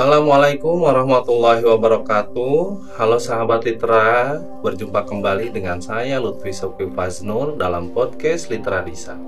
Assalamualaikum 0.00 0.80
warahmatullahi 0.80 1.60
wabarakatuh. 1.60 2.56
Halo 2.96 3.20
sahabat 3.20 3.68
Litera 3.68 4.40
Berjumpa 4.64 5.04
kembali 5.04 5.52
dengan 5.52 5.76
saya 5.76 6.16
Lutfi 6.16 6.56
Sofi 6.56 6.88
Faznur 6.88 7.60
dalam 7.60 7.92
podcast 7.92 8.48
Litera 8.48 8.80
Disa 8.80 9.20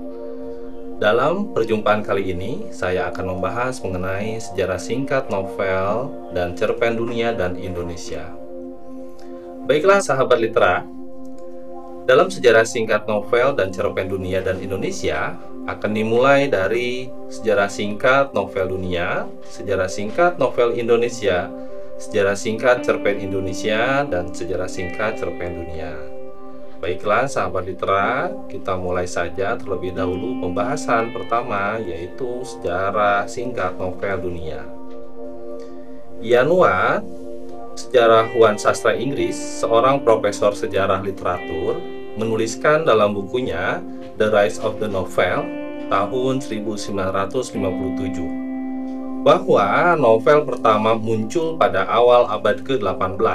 Dalam 0.97 1.53
perjumpaan 1.53 2.01
kali 2.01 2.33
ini 2.33 2.73
Saya 2.73 3.13
akan 3.13 3.37
membahas 3.37 3.85
mengenai 3.85 4.41
sejarah 4.41 4.81
singkat 4.81 5.29
novel 5.29 6.09
dan 6.33 6.57
cerpen 6.57 6.97
dunia 6.97 7.37
dan 7.37 7.53
Indonesia. 7.53 8.33
Baiklah 9.69 10.01
sahabat 10.01 10.41
Litera 10.41 10.81
dalam 12.09 12.33
sejarah 12.33 12.65
singkat 12.65 13.05
novel 13.05 13.55
dan 13.55 13.69
cerpen 13.69 14.09
dunia 14.09 14.41
dan 14.41 14.57
Indonesia 14.57 15.37
akan 15.63 15.91
dimulai 15.95 16.51
dari 16.51 17.07
sejarah 17.31 17.71
singkat 17.71 18.35
novel 18.35 18.75
dunia, 18.75 19.27
sejarah 19.47 19.87
singkat 19.87 20.35
novel 20.35 20.75
Indonesia, 20.75 21.47
sejarah 21.95 22.35
singkat 22.35 22.83
cerpen 22.83 23.23
Indonesia, 23.23 24.03
dan 24.03 24.31
sejarah 24.35 24.67
singkat 24.67 25.15
cerpen 25.15 25.63
dunia. 25.63 25.95
Baiklah 26.83 27.31
sahabat 27.31 27.63
litera, 27.63 28.27
kita 28.51 28.75
mulai 28.75 29.07
saja 29.07 29.55
terlebih 29.55 29.95
dahulu 29.95 30.43
pembahasan 30.43 31.15
pertama 31.15 31.79
yaitu 31.79 32.43
sejarah 32.43 33.23
singkat 33.23 33.79
novel 33.79 34.19
dunia. 34.19 34.67
Yanua 36.19 36.99
Sejarawan 37.73 38.53
sastra 38.61 38.93
Inggris, 38.93 39.33
seorang 39.33 40.05
profesor 40.05 40.53
sejarah 40.53 41.01
literatur, 41.01 41.81
menuliskan 42.21 42.85
dalam 42.85 43.17
bukunya 43.17 43.81
The 44.13 44.29
Rise 44.29 44.61
of 44.61 44.77
the 44.77 44.85
Novel 44.85 45.41
tahun 45.89 46.45
1957 46.45 49.25
bahwa 49.25 49.97
novel 49.97 50.45
pertama 50.45 50.93
muncul 50.93 51.57
pada 51.57 51.89
awal 51.89 52.29
abad 52.29 52.61
ke-18. 52.61 53.25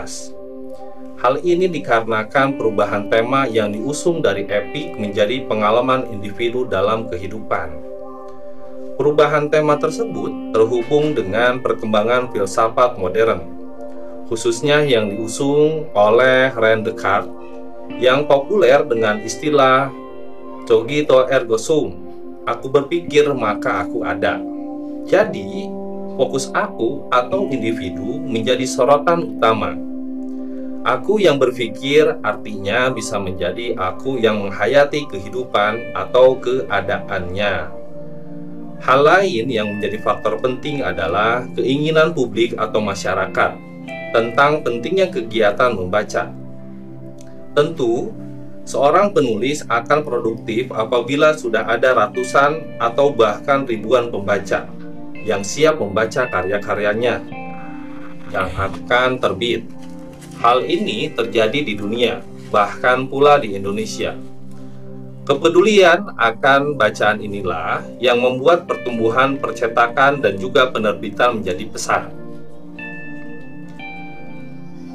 Hal 1.18 1.34
ini 1.42 1.66
dikarenakan 1.66 2.54
perubahan 2.54 3.10
tema 3.10 3.50
yang 3.50 3.74
diusung 3.74 4.22
dari 4.22 4.46
epik 4.46 4.94
menjadi 4.94 5.50
pengalaman 5.50 6.06
individu 6.14 6.62
dalam 6.62 7.10
kehidupan. 7.10 7.74
Perubahan 8.94 9.50
tema 9.50 9.74
tersebut 9.82 10.30
terhubung 10.54 11.10
dengan 11.10 11.58
perkembangan 11.58 12.30
filsafat 12.30 12.94
modern 13.02 13.58
khususnya 14.28 14.84
yang 14.84 15.08
diusung 15.08 15.88
oleh 15.96 16.52
Rene 16.52 16.84
Descartes 16.84 17.32
yang 17.98 18.28
populer 18.28 18.84
dengan 18.84 19.24
istilah 19.24 19.88
cogito 20.68 21.24
ergo 21.32 21.56
sum. 21.56 21.96
Aku 22.44 22.68
berpikir 22.68 23.24
maka 23.32 23.88
aku 23.88 24.04
ada. 24.04 24.36
Jadi, 25.08 25.64
fokus 26.20 26.52
aku 26.52 27.08
atau 27.08 27.48
individu 27.48 28.20
menjadi 28.20 28.68
sorotan 28.68 29.40
utama. 29.40 29.72
Aku 30.84 31.16
yang 31.16 31.40
berpikir 31.40 32.20
artinya 32.20 32.92
bisa 32.92 33.16
menjadi 33.16 33.76
aku 33.80 34.20
yang 34.20 34.44
menghayati 34.44 35.08
kehidupan 35.08 35.96
atau 35.96 36.36
keadaannya. 36.36 37.72
Hal 38.78 39.00
lain 39.02 39.50
yang 39.50 39.74
menjadi 39.74 39.98
faktor 40.04 40.38
penting 40.38 40.84
adalah 40.84 41.44
keinginan 41.56 42.14
publik 42.14 42.54
atau 42.56 42.78
masyarakat 42.78 43.58
tentang 44.14 44.62
pentingnya 44.62 45.10
kegiatan 45.10 45.74
membaca. 45.74 46.30
Tentu, 47.52 48.14
seorang 48.68 49.16
penulis 49.16 49.64
akan 49.64 50.04
produktif 50.04 50.68
apabila 50.76 51.32
sudah 51.32 51.64
ada 51.64 51.96
ratusan 51.96 52.76
atau 52.76 53.08
bahkan 53.08 53.64
ribuan 53.64 54.12
pembaca 54.12 54.68
yang 55.24 55.40
siap 55.40 55.80
membaca 55.80 56.28
karya-karyanya 56.28 57.24
yang 58.28 58.48
akan 58.52 59.16
terbit. 59.16 59.64
Hal 60.44 60.68
ini 60.68 61.08
terjadi 61.16 61.64
di 61.64 61.74
dunia, 61.80 62.20
bahkan 62.52 63.08
pula 63.08 63.40
di 63.40 63.56
Indonesia. 63.56 64.12
Kepedulian 65.24 66.12
akan 66.20 66.76
bacaan 66.76 67.24
inilah 67.24 67.80
yang 67.98 68.20
membuat 68.20 68.68
pertumbuhan 68.68 69.40
percetakan 69.40 70.20
dan 70.20 70.36
juga 70.36 70.68
penerbitan 70.68 71.40
menjadi 71.40 71.64
besar. 71.72 72.17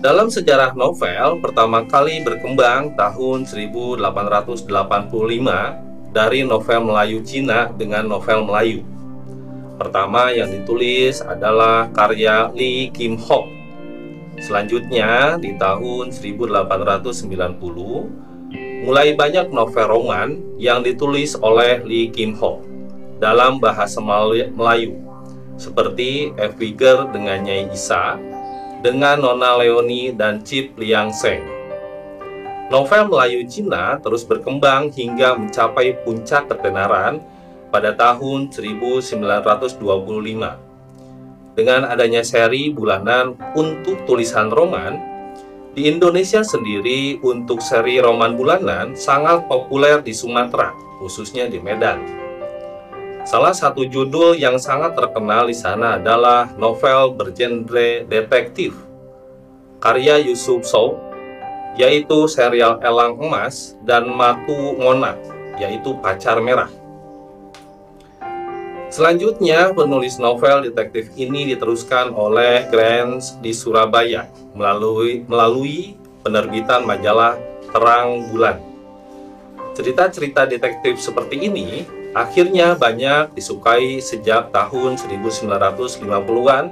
Dalam 0.03 0.27
sejarah 0.27 0.75
novel, 0.75 1.39
pertama 1.39 1.87
kali 1.87 2.19
berkembang 2.27 2.91
tahun 2.99 3.47
1885 3.47 4.03
dari 6.11 6.43
novel 6.43 6.79
Melayu 6.83 7.23
Cina 7.23 7.71
dengan 7.71 8.11
novel 8.11 8.43
Melayu. 8.43 8.83
Pertama 9.79 10.35
yang 10.35 10.51
ditulis 10.51 11.23
adalah 11.23 11.87
karya 11.95 12.51
Lee 12.51 12.91
Kim 12.91 13.15
Hock. 13.15 13.47
Selanjutnya, 14.43 15.39
di 15.39 15.55
tahun 15.55 16.11
1890, 16.11 18.83
mulai 18.83 19.15
banyak 19.15 19.55
novel 19.55 19.87
roman 19.87 20.35
yang 20.59 20.83
ditulis 20.83 21.39
oleh 21.39 21.79
Lee 21.79 22.11
Kim 22.11 22.35
Hock 22.35 22.59
dalam 23.23 23.63
bahasa 23.63 24.03
Melayu, 24.03 24.99
seperti. 25.55 26.35
Figure 26.59 27.07
dengan 27.15 27.47
Nyai 27.47 27.71
Isa, 27.71 28.19
dengan 28.83 29.23
Nona 29.23 29.63
Leoni 29.63 30.11
dan 30.11 30.43
Chip 30.43 30.75
Liang 30.75 31.15
Seng. 31.15 31.39
Novel 32.67 33.07
Melayu 33.07 33.47
Cina 33.47 33.95
terus 34.03 34.27
berkembang 34.27 34.91
hingga 34.91 35.39
mencapai 35.39 36.03
puncak 36.03 36.51
ketenaran 36.51 37.23
pada 37.71 37.95
tahun 37.95 38.51
1925. 38.51 39.23
Dengan 41.55 41.87
adanya 41.87 42.27
seri 42.27 42.75
bulanan 42.75 43.39
untuk 43.55 44.03
tulisan 44.03 44.51
roman, 44.51 44.99
di 45.71 45.87
Indonesia 45.87 46.43
sendiri 46.43 47.23
untuk 47.23 47.63
seri 47.63 48.03
roman 48.03 48.35
bulanan 48.35 48.99
sangat 48.99 49.47
populer 49.47 50.03
di 50.03 50.11
Sumatera, 50.11 50.75
khususnya 50.99 51.47
di 51.47 51.57
Medan. 51.63 52.22
Salah 53.23 53.55
satu 53.55 53.87
judul 53.87 54.35
yang 54.35 54.59
sangat 54.59 54.99
terkenal 54.99 55.47
di 55.47 55.55
sana 55.55 55.95
adalah 55.95 56.51
novel 56.59 57.15
bergenre 57.15 58.03
detektif 58.03 58.75
karya 59.79 60.19
Yusuf 60.19 60.67
Sow, 60.67 60.99
yaitu 61.79 62.27
serial 62.27 62.83
Elang 62.83 63.19
Emas 63.19 63.79
dan 63.87 64.11
Matu 64.11 64.75
Ngona, 64.75 65.15
yaitu 65.55 65.95
Pacar 66.03 66.43
Merah. 66.43 66.67
Selanjutnya, 68.91 69.71
penulis 69.71 70.19
novel 70.19 70.67
detektif 70.67 71.07
ini 71.15 71.47
diteruskan 71.55 72.11
oleh 72.11 72.67
Grants 72.67 73.39
di 73.39 73.55
Surabaya 73.55 74.27
melalui 74.51 75.23
melalui 75.27 75.95
penerbitan 76.27 76.83
majalah 76.83 77.39
Terang 77.71 78.31
Bulan. 78.31 78.59
Cerita-cerita 79.73 80.45
detektif 80.45 80.99
seperti 81.01 81.49
ini 81.49 82.02
akhirnya 82.13 82.77
banyak 82.77 83.33
disukai 83.33 83.97
sejak 83.97 84.53
tahun 84.53 85.01
1950-an 85.01 86.69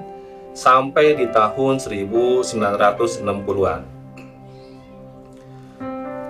sampai 0.54 1.18
di 1.18 1.26
tahun 1.34 1.82
1960-an. 1.82 3.82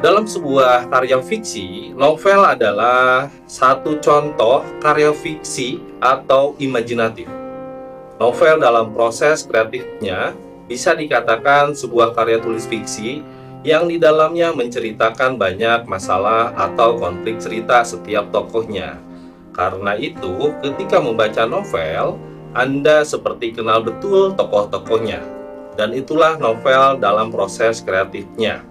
Dalam 0.02 0.26
sebuah 0.26 0.90
karya 0.90 1.22
fiksi, 1.22 1.94
novel 1.94 2.42
adalah 2.42 3.30
satu 3.46 4.02
contoh 4.02 4.66
karya 4.82 5.14
fiksi 5.14 5.78
atau 6.02 6.58
imajinatif. 6.58 7.30
Novel 8.18 8.58
dalam 8.58 8.98
proses 8.98 9.46
kreatifnya 9.46 10.34
bisa 10.66 10.98
dikatakan 10.98 11.78
sebuah 11.78 12.18
karya 12.18 12.42
tulis 12.42 12.66
fiksi 12.66 13.22
yang 13.62 13.86
di 13.86 14.02
dalamnya 14.02 14.50
menceritakan 14.58 15.38
banyak 15.38 15.86
masalah 15.86 16.50
atau 16.58 16.98
konflik 16.98 17.38
cerita 17.38 17.86
setiap 17.86 18.34
tokohnya. 18.34 18.98
Karena 19.54 19.94
itu, 19.94 20.50
ketika 20.66 20.98
membaca 20.98 21.46
novel, 21.46 22.18
Anda 22.58 23.06
seperti 23.06 23.54
kenal 23.54 23.86
betul 23.86 24.34
tokoh-tokohnya. 24.34 25.22
Dan 25.78 25.94
itulah 25.94 26.42
novel 26.42 26.98
dalam 26.98 27.30
proses 27.30 27.80
kreatifnya. 27.86 28.66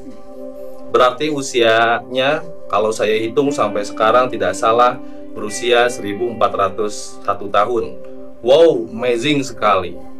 Berarti 0.88 1.28
usianya 1.28 2.40
kalau 2.72 2.88
saya 2.88 3.20
hitung 3.20 3.52
sampai 3.52 3.84
sekarang 3.84 4.32
tidak 4.32 4.56
salah 4.56 4.96
berusia 5.36 5.90
1401 5.90 7.50
tahun. 7.52 7.84
Wow, 8.40 8.88
amazing 8.88 9.44
sekali. 9.44 10.13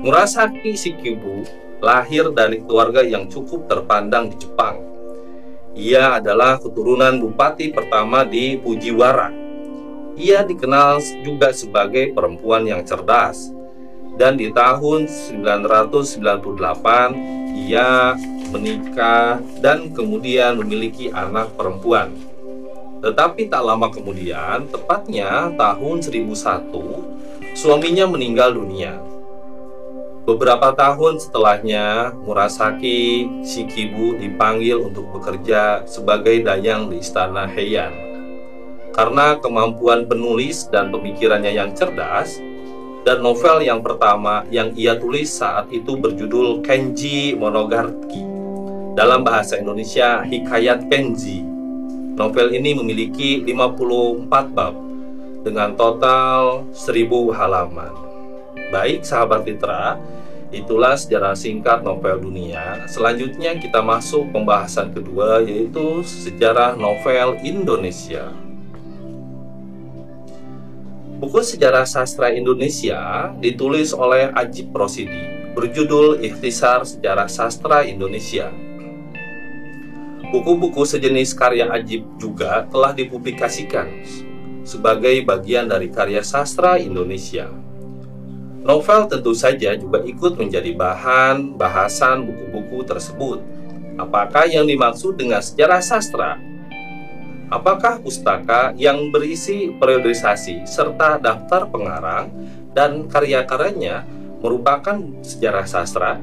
Murasaki 0.00 0.80
Shikibu 0.80 1.44
lahir 1.84 2.32
dari 2.32 2.64
keluarga 2.64 3.04
yang 3.04 3.28
cukup 3.28 3.68
terpandang 3.68 4.32
di 4.32 4.36
Jepang. 4.40 4.80
Ia 5.76 6.16
adalah 6.16 6.56
keturunan 6.56 7.20
bupati 7.20 7.68
pertama 7.68 8.24
di 8.24 8.56
Fujiwara. 8.64 9.28
Ia 10.16 10.40
dikenal 10.48 11.04
juga 11.20 11.52
sebagai 11.52 12.16
perempuan 12.16 12.64
yang 12.64 12.80
cerdas. 12.80 13.52
Dan 14.16 14.40
di 14.40 14.48
tahun 14.48 15.04
998 15.04 17.60
ia 17.68 18.16
menikah 18.56 19.36
dan 19.60 19.92
kemudian 19.92 20.64
memiliki 20.64 21.12
anak 21.12 21.52
perempuan. 21.60 22.08
Tetapi 23.04 23.52
tak 23.52 23.68
lama 23.68 23.92
kemudian, 23.92 24.64
tepatnya 24.72 25.52
tahun 25.60 26.00
1001, 26.00 27.52
suaminya 27.52 28.08
meninggal 28.08 28.56
dunia. 28.56 29.09
Beberapa 30.28 30.76
tahun 30.76 31.16
setelahnya, 31.16 32.12
Murasaki 32.28 33.24
Shikibu 33.40 34.20
dipanggil 34.20 34.76
untuk 34.76 35.08
bekerja 35.16 35.88
sebagai 35.88 36.44
dayang 36.44 36.92
di 36.92 37.00
istana 37.00 37.48
Heian. 37.48 37.88
Karena 38.92 39.40
kemampuan 39.40 40.04
penulis 40.04 40.68
dan 40.68 40.92
pemikirannya 40.92 41.56
yang 41.56 41.72
cerdas, 41.72 42.36
dan 43.00 43.24
novel 43.24 43.64
yang 43.64 43.80
pertama 43.80 44.44
yang 44.52 44.76
ia 44.76 44.92
tulis 44.92 45.32
saat 45.32 45.72
itu 45.72 45.96
berjudul 45.96 46.60
Kenji 46.60 47.32
Monogatari. 47.32 48.20
Dalam 48.92 49.24
bahasa 49.24 49.56
Indonesia, 49.56 50.20
Hikayat 50.20 50.92
Kenji. 50.92 51.40
Novel 52.20 52.52
ini 52.52 52.76
memiliki 52.76 53.40
54 53.40 54.52
bab 54.52 54.76
dengan 55.40 55.72
total 55.72 56.68
1000 56.76 57.32
halaman. 57.32 58.09
Baik 58.70 59.02
sahabat 59.02 59.42
Fitra, 59.42 59.98
itulah 60.54 60.94
sejarah 60.94 61.34
singkat 61.34 61.82
novel 61.82 62.22
dunia. 62.22 62.86
Selanjutnya 62.86 63.58
kita 63.58 63.82
masuk 63.82 64.30
pembahasan 64.30 64.94
kedua 64.94 65.42
yaitu 65.42 66.06
sejarah 66.06 66.78
novel 66.78 67.38
Indonesia. 67.42 68.30
Buku 71.20 71.44
Sejarah 71.44 71.84
Sastra 71.84 72.32
Indonesia 72.32 73.28
ditulis 73.36 73.92
oleh 73.92 74.32
Ajib 74.32 74.72
Rosidi 74.72 75.52
berjudul 75.52 76.24
Ikhtisar 76.24 76.80
Sejarah 76.88 77.28
Sastra 77.28 77.84
Indonesia 77.84 78.48
Buku-buku 80.30 80.86
sejenis 80.86 81.34
karya 81.34 81.66
Ajib 81.74 82.06
juga 82.14 82.62
telah 82.70 82.94
dipublikasikan 82.94 83.90
sebagai 84.62 85.26
bagian 85.26 85.66
dari 85.66 85.90
karya 85.90 86.22
sastra 86.22 86.78
Indonesia. 86.78 87.50
Novel 88.60 89.08
tentu 89.08 89.32
saja 89.32 89.72
juga 89.72 90.04
ikut 90.04 90.36
menjadi 90.36 90.76
bahan 90.76 91.56
bahasan 91.56 92.28
buku-buku 92.28 92.84
tersebut. 92.84 93.40
Apakah 93.96 94.44
yang 94.44 94.68
dimaksud 94.68 95.16
dengan 95.16 95.40
sejarah 95.40 95.80
sastra? 95.80 96.36
Apakah 97.48 97.98
pustaka 98.04 98.76
yang 98.76 99.08
berisi 99.08 99.72
periodisasi 99.72 100.68
serta 100.68 101.16
daftar 101.16 101.66
pengarang 101.72 102.28
dan 102.76 103.08
karya-karyanya 103.08 104.04
merupakan 104.44 105.00
sejarah 105.24 105.64
sastra? 105.64 106.20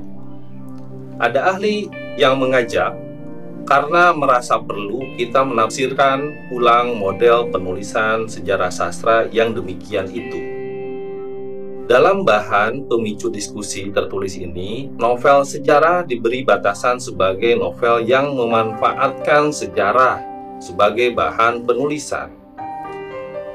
Ada 1.17 1.57
ahli 1.57 1.89
yang 2.21 2.37
mengajak 2.37 2.93
karena 3.65 4.13
merasa 4.13 4.61
perlu 4.61 5.03
kita 5.17 5.41
menafsirkan 5.41 6.53
ulang 6.53 6.95
model 6.95 7.49
penulisan 7.49 8.29
sejarah 8.29 8.69
sastra 8.69 9.25
yang 9.33 9.57
demikian 9.57 10.07
itu. 10.13 10.56
Dalam 11.87 12.27
bahan 12.27 12.83
pemicu 12.83 13.31
diskusi 13.31 13.87
tertulis 13.95 14.35
ini, 14.35 14.91
novel 14.99 15.47
sejarah 15.47 16.03
diberi 16.03 16.43
batasan 16.43 16.99
sebagai 16.99 17.55
novel 17.55 18.03
yang 18.03 18.35
memanfaatkan 18.35 19.55
sejarah 19.55 20.19
sebagai 20.59 21.15
bahan 21.15 21.63
penulisan. 21.63 22.27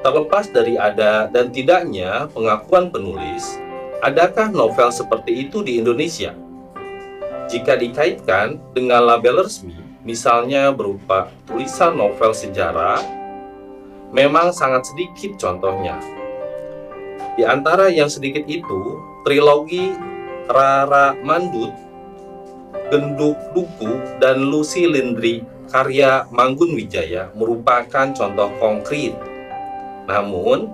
Terlepas 0.00 0.49
dari 0.49 0.81
ada 0.81 1.29
dan 1.29 1.52
tidaknya 1.52 2.25
pengakuan 2.32 2.88
penulis, 2.88 3.61
adakah 4.00 4.49
novel 4.49 4.88
seperti 4.88 5.44
itu 5.44 5.61
di 5.61 5.84
Indonesia? 5.84 6.32
Jika 7.52 7.76
dikaitkan 7.76 8.56
dengan 8.73 9.12
label 9.12 9.44
resmi, 9.44 9.76
misalnya 10.08 10.73
berupa 10.73 11.29
tulisan 11.44 12.00
novel 12.00 12.32
sejarah, 12.32 12.96
memang 14.08 14.56
sangat 14.56 14.88
sedikit 14.88 15.37
contohnya. 15.37 16.22
Di 17.32 17.49
antara 17.49 17.88
yang 17.88 18.12
sedikit 18.12 18.44
itu, 18.44 19.00
trilogi 19.25 19.96
Rara 20.52 21.17
Mandut, 21.25 21.73
Genduk 22.93 23.40
Duku, 23.56 24.20
dan 24.20 24.52
Lucy 24.52 24.84
Lindri 24.84 25.40
karya 25.73 26.29
Manggun 26.29 26.76
Wijaya 26.76 27.32
merupakan 27.32 28.12
contoh 28.12 28.52
konkret. 28.61 29.17
Namun, 30.05 30.69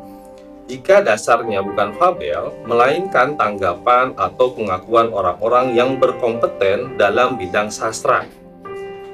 jika 0.69 1.01
dasarnya 1.01 1.65
bukan 1.65 1.97
fabel, 1.97 2.53
melainkan 2.69 3.39
tanggapan 3.41 4.13
atau 4.19 4.53
pengakuan 4.53 5.09
orang-orang 5.15 5.73
yang 5.73 5.97
berkompeten 5.97 7.01
dalam 7.01 7.41
bidang 7.41 7.73
sastra. 7.73 8.29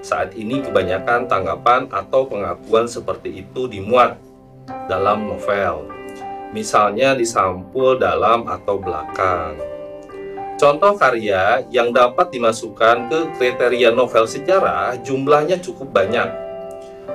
Saat 0.03 0.35
ini 0.35 0.65
kebanyakan 0.65 1.31
tanggapan 1.31 1.87
atau 1.93 2.27
pengakuan 2.27 2.91
seperti 2.91 3.47
itu 3.47 3.71
dimuat 3.71 4.19
dalam 4.91 5.31
novel. 5.31 5.94
Misalnya 6.55 7.19
disampul 7.19 7.99
dalam 7.99 8.47
atau 8.47 8.79
belakang. 8.79 9.59
Contoh 10.55 10.95
karya 10.95 11.67
yang 11.75 11.91
dapat 11.91 12.31
dimasukkan 12.31 13.11
ke 13.11 13.19
kriteria 13.35 13.91
novel 13.91 14.23
sejarah 14.31 14.95
jumlahnya 15.03 15.59
cukup 15.59 15.91
banyak. 15.91 16.31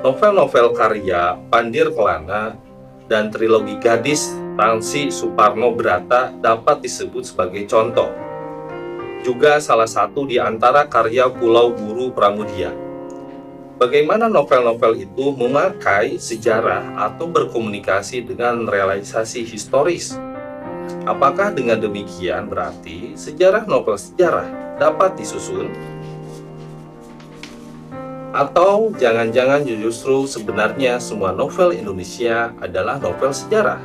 Novel-novel 0.03 0.75
karya 0.75 1.39
Pandir 1.47 1.95
Kelana 1.95 2.59
dan 3.07 3.31
trilogi 3.31 3.79
Gadis 3.79 4.35
Tansi 4.59 5.07
Suparno 5.07 5.71
Brata 5.71 6.35
dapat 6.35 6.83
disebut 6.83 7.23
sebagai 7.23 7.63
contoh 7.63 8.11
juga 9.19 9.59
salah 9.59 9.87
satu 9.87 10.23
di 10.23 10.39
antara 10.39 10.87
karya 10.87 11.27
Pulau 11.27 11.75
Buru 11.75 12.11
Pramudia. 12.15 12.88
Bagaimana 13.79 14.27
novel-novel 14.27 15.07
itu 15.07 15.31
memakai 15.39 16.19
sejarah 16.19 16.99
atau 16.99 17.31
berkomunikasi 17.31 18.27
dengan 18.27 18.67
realisasi 18.67 19.47
historis? 19.47 20.19
Apakah 21.07 21.55
dengan 21.55 21.79
demikian 21.79 22.51
berarti 22.51 23.15
sejarah 23.15 23.63
novel 23.63 23.95
sejarah 23.95 24.75
dapat 24.75 25.15
disusun? 25.15 25.71
Atau 28.35 28.91
jangan-jangan 28.99 29.63
justru 29.63 30.27
sebenarnya 30.27 30.99
semua 30.99 31.31
novel 31.31 31.71
Indonesia 31.71 32.51
adalah 32.59 32.99
novel 32.99 33.31
sejarah? 33.31 33.79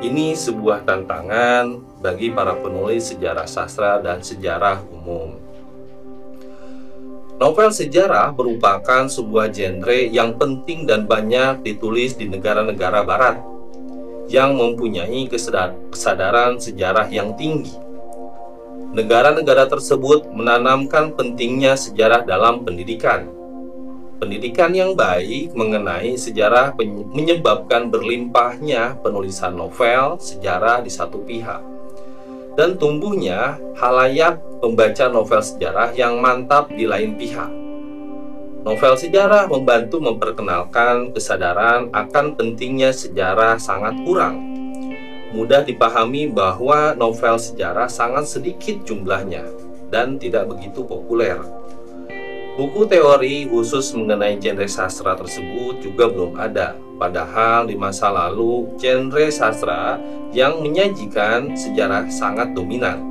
Ini 0.00 0.32
sebuah 0.32 0.88
tantangan 0.88 2.00
bagi 2.00 2.32
para 2.32 2.56
penulis 2.56 3.12
sejarah 3.12 3.44
sastra 3.44 4.00
dan 4.00 4.24
sejarah 4.24 4.80
umum. 4.88 5.45
Novel 7.36 7.68
sejarah 7.68 8.32
merupakan 8.32 9.04
sebuah 9.04 9.52
genre 9.52 10.08
yang 10.08 10.40
penting 10.40 10.88
dan 10.88 11.04
banyak 11.04 11.60
ditulis 11.60 12.16
di 12.16 12.32
negara-negara 12.32 13.04
barat 13.04 13.36
yang 14.32 14.56
mempunyai 14.56 15.28
kesadaran 15.28 16.56
sejarah 16.56 17.12
yang 17.12 17.36
tinggi. 17.36 17.76
Negara-negara 18.96 19.68
tersebut 19.68 20.32
menanamkan 20.32 21.12
pentingnya 21.12 21.76
sejarah 21.76 22.24
dalam 22.24 22.64
pendidikan, 22.64 23.28
Pendidikan 24.16 24.72
yang 24.72 24.96
baik 24.96 25.52
mengenai 25.52 26.16
sejarah 26.16 26.72
menyebabkan 27.12 27.92
berlimpahnya 27.92 28.96
penulisan 29.04 29.52
novel 29.52 30.16
sejarah 30.16 30.80
di 30.80 30.88
satu 30.88 31.20
pihak 31.20 31.75
dan 32.56 32.80
tumbuhnya 32.80 33.60
halayak 33.76 34.40
pembaca 34.64 35.12
novel 35.12 35.44
sejarah 35.44 35.92
yang 35.92 36.18
mantap 36.18 36.72
di 36.72 36.88
lain 36.88 37.14
pihak. 37.14 37.52
Novel 38.66 38.98
sejarah 38.98 39.46
membantu 39.46 40.02
memperkenalkan 40.02 41.14
kesadaran 41.14 41.86
akan 41.94 42.34
pentingnya 42.34 42.90
sejarah 42.90 43.62
sangat 43.62 43.94
kurang. 44.02 44.42
Mudah 45.30 45.62
dipahami 45.62 46.26
bahwa 46.32 46.96
novel 46.96 47.38
sejarah 47.38 47.86
sangat 47.86 48.26
sedikit 48.26 48.82
jumlahnya 48.82 49.46
dan 49.92 50.18
tidak 50.18 50.50
begitu 50.50 50.82
populer. 50.82 51.38
Buku 52.56 52.88
teori 52.88 53.44
khusus 53.46 53.92
mengenai 53.92 54.40
genre 54.40 54.66
sastra 54.66 55.12
tersebut 55.12 55.84
juga 55.84 56.08
belum 56.08 56.40
ada. 56.40 56.85
Padahal 56.96 57.68
di 57.68 57.76
masa 57.76 58.08
lalu, 58.08 58.72
genre 58.80 59.28
sastra 59.28 60.00
yang 60.32 60.64
menyajikan 60.64 61.52
sejarah 61.52 62.08
sangat 62.08 62.56
dominan 62.56 63.04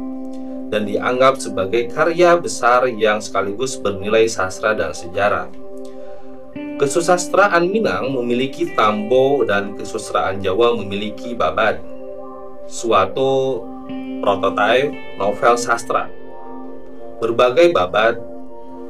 dan 0.73 0.89
dianggap 0.89 1.37
sebagai 1.37 1.93
karya 1.93 2.33
besar 2.35 2.89
yang 2.89 3.21
sekaligus 3.21 3.77
bernilai 3.77 4.25
sastra 4.25 4.73
dan 4.73 4.91
sejarah. 4.91 5.47
Kesusastraan 6.75 7.71
Minang 7.71 8.11
memiliki 8.11 8.75
tambo 8.75 9.47
dan 9.47 9.79
kesusastraan 9.79 10.43
Jawa 10.43 10.75
memiliki 10.75 11.31
babat, 11.31 11.79
suatu 12.67 13.63
prototipe 14.19 14.91
novel 15.15 15.55
sastra. 15.55 16.11
Berbagai 17.23 17.71
babat, 17.71 18.19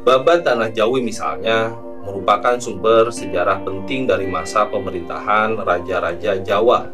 babat 0.02 0.42
Tanah 0.42 0.74
Jawi 0.74 1.06
misalnya, 1.06 1.78
merupakan 2.06 2.62
sumber 2.62 3.10
sejarah 3.10 3.66
penting 3.66 4.06
dari 4.06 4.30
masa 4.30 4.70
pemerintahan 4.70 5.58
Raja-Raja 5.58 6.38
Jawa 6.46 6.88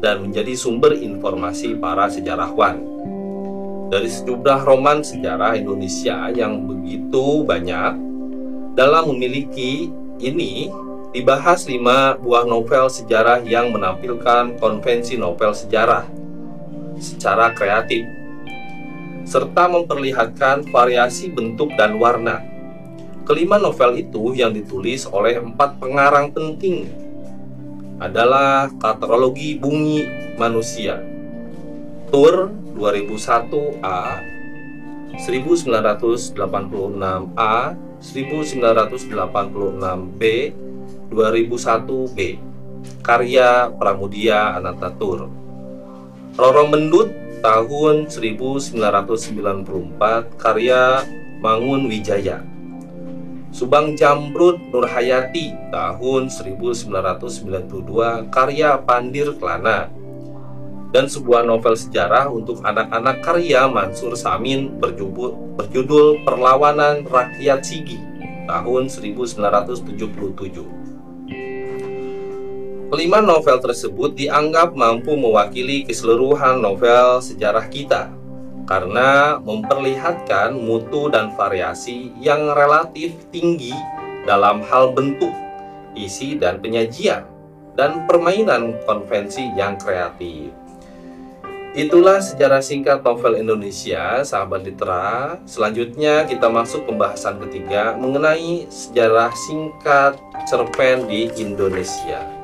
dan 0.00 0.28
menjadi 0.28 0.52
sumber 0.52 0.96
informasi 0.96 1.76
para 1.80 2.08
sejarawan. 2.12 2.80
Dari 3.90 4.06
sejumlah 4.06 4.60
roman 4.62 5.02
sejarah 5.02 5.58
Indonesia 5.58 6.30
yang 6.30 6.62
begitu 6.68 7.42
banyak, 7.42 7.98
dalam 8.78 9.10
memiliki 9.10 9.90
ini 10.22 10.70
dibahas 11.10 11.66
lima 11.66 12.14
buah 12.14 12.46
novel 12.46 12.86
sejarah 12.86 13.42
yang 13.42 13.74
menampilkan 13.74 14.54
konvensi 14.62 15.18
novel 15.18 15.50
sejarah 15.50 16.06
secara 17.02 17.50
kreatif, 17.50 18.06
serta 19.26 19.66
memperlihatkan 19.66 20.70
variasi 20.70 21.32
bentuk 21.32 21.74
dan 21.74 21.98
warna. 21.98 22.49
Kelima 23.28 23.60
novel 23.60 24.00
itu 24.00 24.32
yang 24.34 24.50
ditulis 24.50 25.06
oleh 25.06 25.38
empat 25.38 25.78
pengarang 25.78 26.32
penting 26.32 26.88
adalah 28.00 28.72
Katalologi 28.80 29.60
Bumi 29.60 30.08
Manusia, 30.40 31.04
Tur 32.08 32.48
2001A, 32.74 34.24
1986A, 35.20 37.76
1986B, 38.00 40.22
2001B. 41.12 42.40
Karya 43.04 43.68
Pramudia 43.76 44.56
Anantatur. 44.56 45.28
Roro 46.40 46.64
Mendut 46.72 47.12
tahun 47.44 48.08
1994 48.08 48.80
karya 50.40 51.04
Mangun 51.44 51.84
Wijaya. 51.92 52.40
Subang 53.50 53.98
Jamrut 53.98 54.62
Nurhayati 54.70 55.74
tahun 55.74 56.30
1992 56.30 58.30
karya 58.30 58.78
Pandir 58.78 59.34
Kelana 59.34 59.90
dan 60.94 61.10
sebuah 61.10 61.42
novel 61.42 61.74
sejarah 61.74 62.30
untuk 62.30 62.62
anak-anak 62.62 63.18
karya 63.26 63.66
Mansur 63.66 64.14
Samin 64.14 64.78
berjudul 64.78 66.22
Perlawanan 66.22 67.02
Rakyat 67.02 67.66
Sigi 67.66 67.98
tahun 68.46 68.86
1977. 68.86 70.06
Kelima 72.90 73.18
novel 73.18 73.58
tersebut 73.58 74.14
dianggap 74.14 74.78
mampu 74.78 75.18
mewakili 75.18 75.82
keseluruhan 75.86 76.62
novel 76.62 77.18
sejarah 77.18 77.66
kita 77.66 78.19
karena 78.70 79.42
memperlihatkan 79.42 80.54
mutu 80.54 81.10
dan 81.10 81.34
variasi 81.34 82.14
yang 82.22 82.54
relatif 82.54 83.18
tinggi 83.34 83.74
dalam 84.30 84.62
hal 84.62 84.94
bentuk, 84.94 85.34
isi 85.98 86.38
dan 86.38 86.62
penyajian, 86.62 87.26
dan 87.74 88.06
permainan 88.06 88.78
konvensi 88.86 89.50
yang 89.58 89.74
kreatif. 89.74 90.54
Itulah 91.74 92.22
sejarah 92.22 92.62
singkat 92.62 93.02
novel 93.02 93.38
Indonesia, 93.38 94.22
sahabat 94.22 94.66
litera. 94.66 95.38
Selanjutnya 95.46 96.26
kita 96.26 96.50
masuk 96.50 96.86
pembahasan 96.86 97.42
ketiga 97.46 97.94
mengenai 97.94 98.66
sejarah 98.70 99.30
singkat 99.34 100.18
cerpen 100.50 101.06
di 101.10 101.30
Indonesia. 101.38 102.39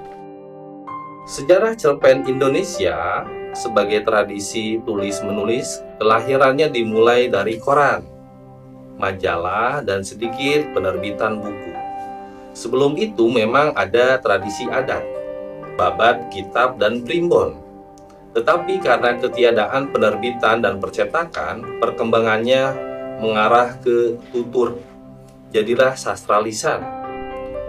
Sejarah 1.27 1.75
cerpen 1.75 2.23
Indonesia 2.31 3.27
sebagai 3.51 4.07
tradisi 4.07 4.79
tulis-menulis 4.87 5.83
kelahirannya 5.99 6.71
dimulai 6.71 7.27
dari 7.27 7.59
koran, 7.59 8.07
majalah, 8.95 9.83
dan 9.83 10.07
sedikit 10.07 10.71
penerbitan 10.71 11.43
buku. 11.43 11.75
Sebelum 12.55 12.95
itu 12.95 13.27
memang 13.27 13.75
ada 13.75 14.23
tradisi 14.23 14.71
adat, 14.71 15.03
babat, 15.75 16.31
kitab, 16.31 16.79
dan 16.79 17.03
primbon 17.03 17.67
tetapi 18.37 18.85
karena 18.85 19.17
ketiadaan 19.17 19.89
penerbitan 19.89 20.61
dan 20.61 20.77
percetakan, 20.77 21.81
perkembangannya 21.81 22.69
mengarah 23.17 23.81
ke 23.81 24.21
tutur. 24.29 24.77
Jadilah 25.57 25.97
sastra 25.97 26.45
lisan. 26.45 26.85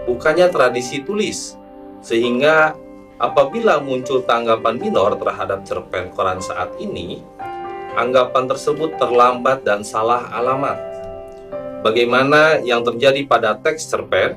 Bukannya 0.04 0.52
tradisi 0.52 1.00
tulis. 1.00 1.56
Sehingga 2.04 2.76
apabila 3.18 3.82
muncul 3.82 4.22
tanggapan 4.22 4.78
minor 4.78 5.18
terhadap 5.18 5.66
cerpen 5.66 6.10
koran 6.14 6.38
saat 6.38 6.70
ini, 6.78 7.22
anggapan 7.98 8.46
tersebut 8.46 8.94
terlambat 8.96 9.66
dan 9.66 9.82
salah 9.82 10.30
alamat. 10.32 10.78
Bagaimana 11.82 12.58
yang 12.62 12.82
terjadi 12.82 13.26
pada 13.26 13.54
teks 13.58 13.86
cerpen 13.86 14.34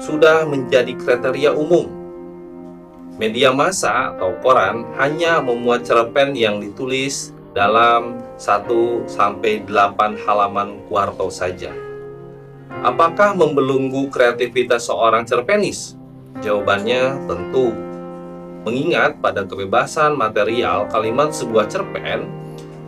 sudah 0.00 0.44
menjadi 0.44 0.92
kriteria 0.96 1.52
umum 1.56 2.04
Media 3.14 3.54
massa 3.54 4.10
atau 4.10 4.34
koran 4.42 4.82
hanya 4.98 5.38
memuat 5.38 5.86
cerpen 5.86 6.34
yang 6.34 6.58
ditulis 6.58 7.30
dalam 7.54 8.18
1 8.42 9.06
sampai 9.06 9.62
8 9.70 10.18
halaman 10.26 10.82
kuarto 10.90 11.30
saja. 11.30 11.70
Apakah 12.82 13.38
membelenggu 13.38 14.10
kreativitas 14.10 14.90
seorang 14.90 15.22
cerpenis? 15.22 15.94
Jawabannya 16.42 17.28
tentu. 17.28 17.70
Mengingat 18.64 19.20
pada 19.20 19.44
kebebasan 19.44 20.16
material 20.16 20.88
kalimat 20.88 21.30
sebuah 21.36 21.68
cerpen, 21.68 22.24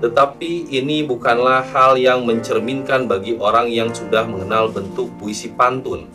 tetapi 0.01 0.73
ini 0.73 1.05
bukanlah 1.05 1.61
hal 1.69 2.01
yang 2.01 2.25
mencerminkan 2.25 3.05
bagi 3.05 3.37
orang 3.37 3.69
yang 3.69 3.93
sudah 3.93 4.25
mengenal 4.25 4.73
bentuk 4.73 5.13
puisi 5.21 5.53
pantun 5.53 6.09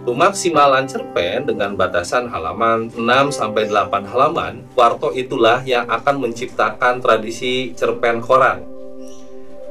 Pemaksimalan 0.00 0.88
cerpen 0.88 1.44
dengan 1.44 1.76
batasan 1.76 2.32
halaman 2.32 2.88
6-8 2.88 3.68
halaman, 4.08 4.64
Warto 4.72 5.12
itulah 5.12 5.60
yang 5.60 5.84
akan 5.92 6.24
menciptakan 6.24 7.04
tradisi 7.04 7.76
cerpen 7.76 8.24
koran. 8.24 8.64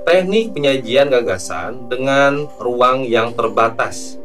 Teknik 0.05 0.53
penyajian 0.53 1.09
gagasan 1.09 1.89
dengan 1.89 2.45
ruang 2.61 3.09
yang 3.09 3.33
terbatas. 3.33 4.18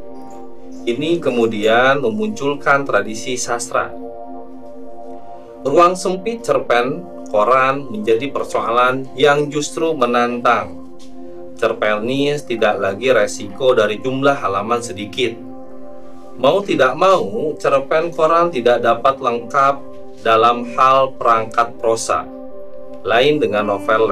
Ini 0.85 1.17
kemudian 1.17 2.01
memunculkan 2.05 2.85
tradisi 2.85 3.33
sastra. 3.35 3.89
Ruang 5.65 5.97
sempit 5.97 6.45
cerpen 6.45 7.01
koran 7.33 7.89
menjadi 7.89 8.29
persoalan 8.29 9.09
yang 9.17 9.49
justru 9.49 9.97
menantang. 9.97 10.85
Cerpenis 11.57 12.45
tidak 12.45 12.77
lagi 12.77 13.09
resiko 13.09 13.73
dari 13.73 13.97
jumlah 13.97 14.37
halaman 14.37 14.85
sedikit, 14.85 15.33
Mau 16.35 16.59
tidak 16.59 16.99
mau, 16.99 17.55
cerpen 17.55 18.11
koran 18.11 18.51
tidak 18.51 18.83
dapat 18.83 19.23
lengkap 19.23 19.79
dalam 20.19 20.67
hal 20.75 21.15
perangkat 21.15 21.71
prosa. 21.79 22.27
Lain 23.07 23.39
dengan 23.39 23.71
novel 23.71 24.11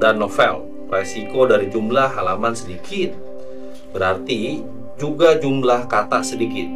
dan 0.00 0.16
novel, 0.16 0.64
resiko 0.88 1.44
dari 1.44 1.68
jumlah 1.68 2.08
halaman 2.08 2.56
sedikit, 2.56 3.12
berarti 3.92 4.64
juga 4.98 5.38
jumlah 5.38 5.86
kata 5.86 6.20
sedikit. 6.26 6.68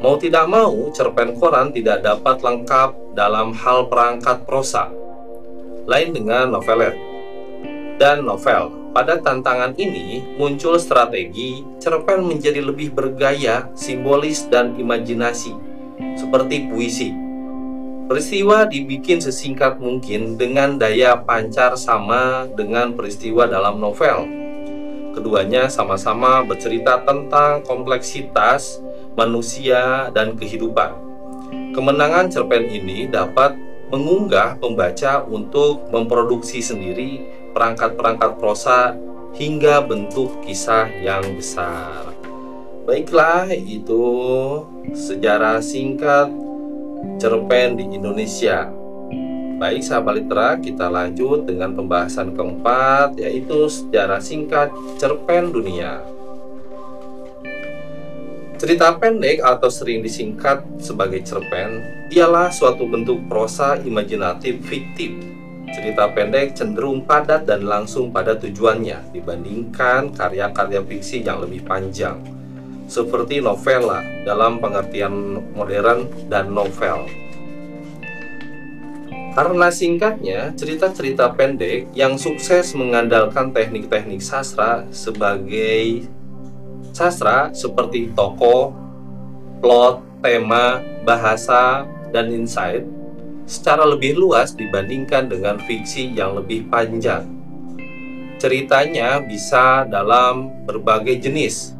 Mau 0.00 0.16
tidak 0.16 0.48
mau, 0.48 0.88
cerpen 0.94 1.36
koran 1.36 1.70
tidak 1.70 2.00
dapat 2.02 2.40
lengkap 2.40 3.14
dalam 3.14 3.52
hal 3.52 3.86
perangkat 3.86 4.46
prosa. 4.48 4.88
Lain 5.84 6.14
dengan 6.14 6.54
novelet 6.54 6.94
dan 7.98 8.22
novel, 8.22 8.70
pada 8.94 9.18
tantangan 9.18 9.74
ini 9.74 10.22
muncul 10.38 10.78
strategi 10.78 11.66
cerpen 11.82 12.22
menjadi 12.22 12.62
lebih 12.62 12.94
bergaya, 12.94 13.66
simbolis, 13.74 14.46
dan 14.46 14.78
imajinasi, 14.78 15.50
seperti 16.14 16.70
puisi. 16.70 17.10
Peristiwa 18.06 18.70
dibikin 18.70 19.18
sesingkat 19.18 19.82
mungkin 19.82 20.38
dengan 20.38 20.78
daya 20.78 21.18
pancar 21.18 21.74
sama 21.74 22.46
dengan 22.54 22.94
peristiwa 22.94 23.50
dalam 23.50 23.82
novel. 23.82 24.37
Keduanya 25.12 25.66
sama-sama 25.72 26.44
bercerita 26.44 27.02
tentang 27.02 27.64
kompleksitas 27.64 28.80
manusia 29.18 30.12
dan 30.14 30.38
kehidupan. 30.38 30.94
Kemenangan 31.74 32.30
cerpen 32.30 32.68
ini 32.68 33.08
dapat 33.10 33.56
mengunggah 33.88 34.60
pembaca 34.60 35.24
untuk 35.24 35.88
memproduksi 35.88 36.60
sendiri 36.60 37.24
perangkat-perangkat 37.56 38.36
prosa 38.36 38.92
hingga 39.34 39.80
bentuk 39.82 40.44
kisah 40.44 40.86
yang 41.00 41.24
besar. 41.36 42.12
Baiklah, 42.84 43.52
itu 43.52 44.04
sejarah 44.96 45.60
singkat 45.60 46.32
cerpen 47.20 47.76
di 47.76 47.84
Indonesia. 47.96 48.77
Baik 49.58 49.82
sahabat 49.82 50.22
litera, 50.22 50.54
kita 50.54 50.86
lanjut 50.86 51.42
dengan 51.42 51.74
pembahasan 51.74 52.30
keempat 52.30 53.18
yaitu 53.18 53.66
sejarah 53.66 54.22
singkat 54.22 54.70
cerpen 55.02 55.50
dunia. 55.50 55.98
Cerita 58.54 58.94
pendek 58.94 59.42
atau 59.42 59.66
sering 59.66 60.06
disingkat 60.06 60.62
sebagai 60.78 61.26
cerpen 61.26 61.82
ialah 62.14 62.54
suatu 62.54 62.86
bentuk 62.86 63.18
prosa 63.26 63.74
imajinatif 63.82 64.62
fiktif. 64.62 65.18
Cerita 65.74 66.06
pendek 66.06 66.54
cenderung 66.54 67.02
padat 67.02 67.42
dan 67.42 67.66
langsung 67.66 68.14
pada 68.14 68.38
tujuannya 68.38 69.10
dibandingkan 69.10 70.14
karya-karya 70.14 70.86
fiksi 70.86 71.26
yang 71.26 71.42
lebih 71.42 71.66
panjang, 71.66 72.22
seperti 72.86 73.42
novela 73.42 74.06
dalam 74.22 74.62
pengertian 74.62 75.42
modern 75.58 76.06
dan 76.30 76.54
novel. 76.54 77.27
Karena 79.36 79.68
singkatnya, 79.68 80.50
cerita-cerita 80.56 81.30
pendek 81.36 81.92
yang 81.92 82.16
sukses 82.16 82.72
mengandalkan 82.72 83.52
teknik-teknik 83.52 84.24
sastra 84.24 84.88
sebagai 84.90 86.08
sastra 86.96 87.52
seperti 87.52 88.10
tokoh, 88.16 88.72
plot, 89.60 90.02
tema, 90.24 90.82
bahasa, 91.04 91.86
dan 92.10 92.32
insight 92.32 92.82
secara 93.48 93.88
lebih 93.88 94.20
luas 94.20 94.52
dibandingkan 94.52 95.24
dengan 95.32 95.56
fiksi 95.64 96.12
yang 96.12 96.36
lebih 96.36 96.68
panjang. 96.68 97.24
Ceritanya 98.36 99.24
bisa 99.24 99.88
dalam 99.88 100.52
berbagai 100.68 101.16
jenis. 101.16 101.74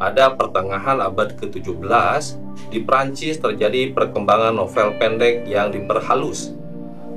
Pada 0.00 0.32
pertengahan 0.32 0.96
abad 0.96 1.36
ke-17, 1.36 2.40
di 2.72 2.80
Prancis 2.80 3.36
terjadi 3.36 3.92
perkembangan 3.92 4.56
novel 4.56 4.96
pendek 4.96 5.44
yang 5.44 5.68
diperhalus 5.68 6.56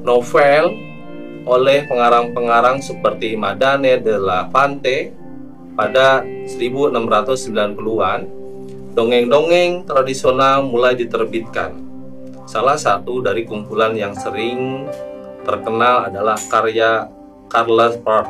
novel 0.03 0.75
oleh 1.43 1.83
pengarang-pengarang 1.87 2.79
seperti 2.79 3.35
Madame 3.35 3.99
de 3.99 4.15
la 4.15 4.47
Fante 4.47 5.11
pada 5.73 6.21
1690-an, 6.47 8.21
dongeng-dongeng 8.93 9.83
tradisional 9.83 10.63
mulai 10.63 10.93
diterbitkan. 10.93 11.73
Salah 12.45 12.77
satu 12.77 13.23
dari 13.23 13.47
kumpulan 13.47 13.95
yang 13.97 14.13
sering 14.13 14.85
terkenal 15.43 16.07
adalah 16.11 16.37
karya 16.37 17.09
Carlos 17.49 17.97
Park. 17.99 18.29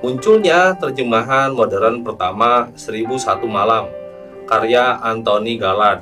Munculnya 0.00 0.72
terjemahan 0.80 1.52
modern 1.52 2.00
pertama 2.00 2.72
1001 2.72 3.44
Malam 3.44 3.84
karya 4.48 4.96
Anthony 5.04 5.60
Gallard 5.60 6.00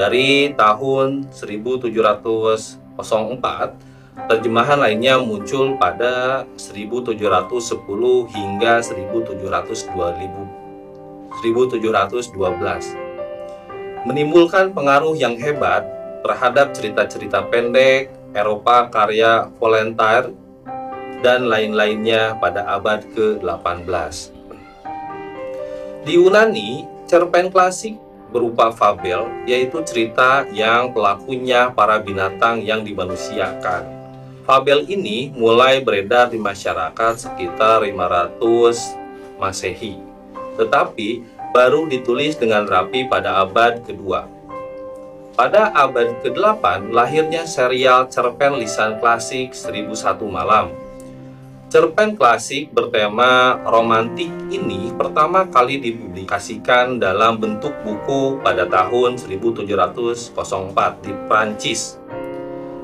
dari 0.00 0.56
tahun 0.56 1.28
1700 1.28 2.79
terjemahan 4.28 4.78
lainnya 4.78 5.18
muncul 5.18 5.78
pada 5.80 6.44
1710 6.58 7.16
hingga 8.34 8.72
1712. 8.84 9.50
Menimbulkan 14.08 14.72
pengaruh 14.72 15.14
yang 15.16 15.36
hebat 15.36 15.84
terhadap 16.24 16.72
cerita-cerita 16.76 17.48
pendek 17.48 18.12
Eropa 18.36 18.88
karya 18.92 19.48
Voltaire 19.56 20.32
dan 21.20 21.48
lain-lainnya 21.48 22.36
pada 22.40 22.64
abad 22.64 23.04
ke-18. 23.12 24.32
Di 26.00 26.16
Yunani, 26.16 26.88
cerpen 27.04 27.52
klasik 27.52 28.00
berupa 28.30 28.70
fabel, 28.70 29.26
yaitu 29.44 29.82
cerita 29.82 30.46
yang 30.54 30.94
pelakunya 30.94 31.68
para 31.74 31.98
binatang 31.98 32.62
yang 32.62 32.86
dimanusiakan. 32.86 33.86
Fabel 34.46 34.86
ini 34.88 35.30
mulai 35.34 35.82
beredar 35.84 36.30
di 36.32 36.38
masyarakat 36.40 37.14
sekitar 37.28 37.84
500 37.84 38.38
Masehi, 39.38 40.00
tetapi 40.56 41.22
baru 41.50 41.86
ditulis 41.90 42.38
dengan 42.38 42.66
rapi 42.66 43.06
pada 43.06 43.42
abad 43.42 43.82
kedua. 43.84 44.26
Pada 45.38 45.72
abad 45.72 46.20
ke-8 46.20 46.92
lahirnya 46.92 47.48
serial 47.48 48.10
cerpen 48.12 48.60
lisan 48.60 49.00
klasik 49.00 49.56
1001 49.56 50.20
Malam 50.28 50.89
Cerpen 51.70 52.18
klasik 52.18 52.74
bertema 52.74 53.54
romantik 53.62 54.26
ini 54.50 54.90
pertama 54.90 55.46
kali 55.46 55.78
dipublikasikan 55.78 56.98
dalam 56.98 57.38
bentuk 57.38 57.70
buku 57.86 58.42
pada 58.42 58.66
tahun 58.66 59.14
1704 59.14 60.34
di 60.98 61.14
Prancis. 61.30 61.94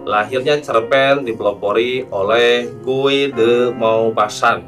Lahirnya 0.06 0.62
cerpen 0.62 1.26
dipelopori 1.26 2.06
oleh 2.14 2.70
Guy 2.86 3.34
de 3.34 3.74
Maupassant 3.74 4.62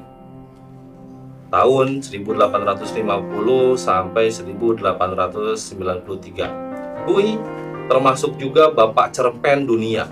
tahun 1.54 2.02
1850 2.02 3.78
sampai 3.78 4.34
1893. 4.34 7.06
Guy 7.06 7.38
termasuk 7.86 8.34
juga 8.34 8.74
bapak 8.74 9.14
cerpen 9.14 9.62
dunia. 9.62 10.10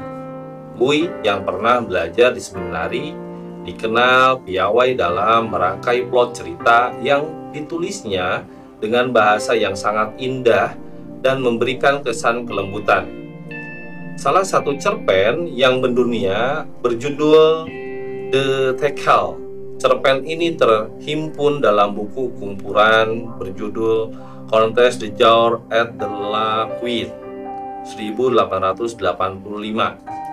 Guy 0.78 1.10
yang 1.26 1.42
pernah 1.42 1.82
belajar 1.82 2.30
di 2.30 2.38
seminari 2.38 3.25
dikenal 3.66 4.46
piawai 4.46 4.94
dalam 4.94 5.50
merangkai 5.50 6.06
plot 6.06 6.38
cerita 6.38 6.94
yang 7.02 7.50
ditulisnya 7.50 8.46
dengan 8.78 9.10
bahasa 9.10 9.58
yang 9.58 9.74
sangat 9.74 10.14
indah 10.22 10.78
dan 11.20 11.42
memberikan 11.42 12.00
kesan 12.06 12.46
kelembutan. 12.46 13.10
Salah 14.16 14.46
satu 14.46 14.78
cerpen 14.80 15.50
yang 15.52 15.82
mendunia 15.82 16.64
berjudul 16.80 17.68
The 18.32 18.72
Tekel. 18.80 19.36
Cerpen 19.76 20.24
ini 20.24 20.56
terhimpun 20.56 21.60
dalam 21.60 21.92
buku 21.92 22.32
kumpulan 22.40 23.28
berjudul 23.36 24.08
Contest 24.48 25.04
de 25.04 25.12
Jour 25.12 25.60
et 25.68 25.92
de 26.00 26.08
la 26.08 26.64
Cuite 26.80 27.12
1885 27.86 30.25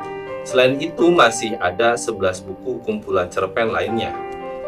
Selain 0.43 0.75
itu 0.75 1.07
masih 1.07 1.55
ada 1.63 1.95
11 1.95 2.43
buku 2.43 2.83
kumpulan 2.83 3.31
cerpen 3.31 3.71
lainnya 3.71 4.11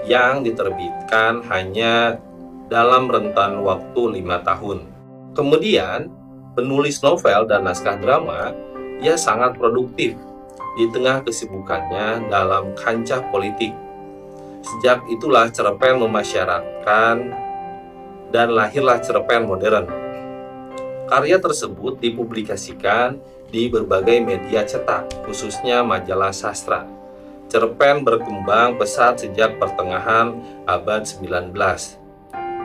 yang 0.08 0.40
diterbitkan 0.40 1.44
hanya 1.52 2.16
dalam 2.72 3.12
rentan 3.12 3.60
waktu 3.62 4.22
lima 4.22 4.40
tahun. 4.42 4.88
Kemudian, 5.36 6.08
penulis 6.56 7.04
novel 7.04 7.44
dan 7.52 7.68
naskah 7.68 8.00
drama, 8.00 8.56
ia 9.04 9.20
sangat 9.20 9.60
produktif 9.60 10.16
di 10.80 10.86
tengah 10.96 11.24
kesibukannya 11.28 12.32
dalam 12.32 12.72
kancah 12.80 13.20
politik. 13.28 13.76
Sejak 14.64 15.04
itulah 15.12 15.52
cerpen 15.52 16.00
memasyaratkan 16.00 17.16
dan 18.32 18.48
lahirlah 18.56 19.04
cerpen 19.04 19.46
modern. 19.46 19.86
Karya 21.06 21.38
tersebut 21.38 22.02
dipublikasikan 22.02 23.22
di 23.50 23.70
berbagai 23.70 24.20
media 24.22 24.66
cetak, 24.66 25.26
khususnya 25.26 25.84
majalah 25.86 26.34
sastra. 26.34 26.86
Cerpen 27.46 28.02
berkembang 28.02 28.82
pesat 28.82 29.22
sejak 29.22 29.62
pertengahan 29.62 30.34
abad 30.66 31.06
19. 31.06 31.54